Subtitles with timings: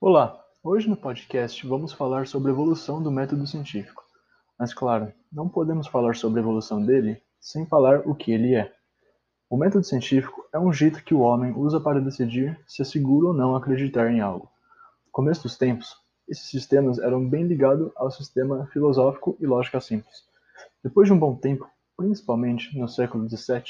[0.00, 4.04] Olá, hoje no podcast vamos falar sobre a evolução do método científico.
[4.56, 8.72] Mas claro, não podemos falar sobre a evolução dele sem falar o que ele é.
[9.50, 13.26] O método científico é um jeito que o homem usa para decidir se é seguro
[13.26, 14.48] ou não acreditar em algo.
[15.04, 15.96] No começo dos tempos,
[16.28, 20.22] esses sistemas eram bem ligados ao sistema filosófico e lógica simples.
[20.80, 23.64] Depois de um bom tempo, principalmente no século XVII,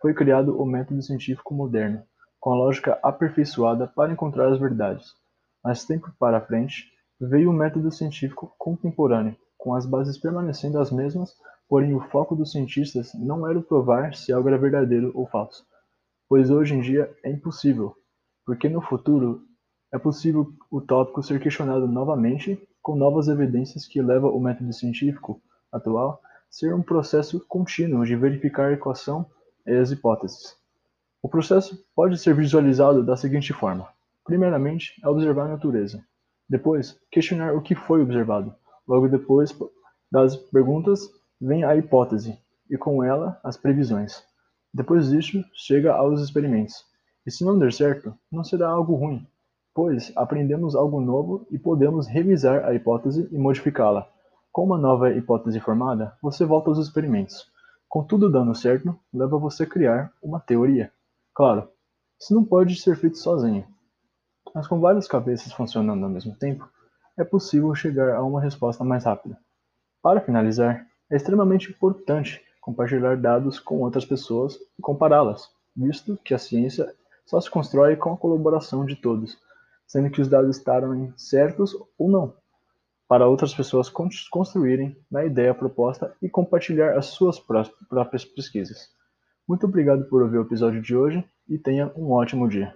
[0.00, 2.04] foi criado o método científico moderno,
[2.38, 5.23] com a lógica aperfeiçoada para encontrar as verdades.
[5.64, 11.34] Mais tempo para frente, veio o método científico contemporâneo, com as bases permanecendo as mesmas,
[11.66, 15.66] porém o foco dos cientistas não era provar se algo era verdadeiro ou falso,
[16.28, 17.96] pois hoje em dia é impossível,
[18.44, 19.42] porque no futuro
[19.90, 25.40] é possível o tópico ser questionado novamente com novas evidências que leva o método científico
[25.72, 29.24] atual ser um processo contínuo de verificar a equação
[29.66, 30.56] e as hipóteses.
[31.22, 33.88] O processo pode ser visualizado da seguinte forma:
[34.24, 36.02] primeiramente, é observar a natureza;
[36.48, 38.54] depois, questionar o que foi observado;
[38.88, 39.56] logo depois
[40.10, 41.08] das perguntas
[41.40, 42.38] vem a hipótese,
[42.70, 44.22] e com ela as previsões.
[44.72, 46.84] Depois disto, chega aos experimentos.
[47.26, 49.26] E se não der certo, não será algo ruim,
[49.74, 54.08] pois aprendemos algo novo e podemos revisar a hipótese e modificá-la.
[54.52, 57.50] Com uma nova hipótese formada, você volta aos experimentos.
[57.88, 60.92] Com tudo dando certo, leva você a criar uma teoria.
[61.34, 61.68] Claro,
[62.20, 63.64] isso não pode ser feito sozinho,
[64.54, 66.70] mas com várias cabeças funcionando ao mesmo tempo,
[67.16, 69.36] é possível chegar a uma resposta mais rápida.
[70.00, 76.38] Para finalizar, é extremamente importante compartilhar dados com outras pessoas e compará-las, visto que a
[76.38, 76.94] ciência
[77.26, 79.36] só se constrói com a colaboração de todos,
[79.86, 82.34] sendo que os dados estarão certos ou não,
[83.08, 83.90] para outras pessoas
[84.30, 88.88] construírem na ideia proposta e compartilhar as suas próprias pesquisas.
[89.46, 92.74] Muito obrigado por ouvir o episódio de hoje e tenha um ótimo dia.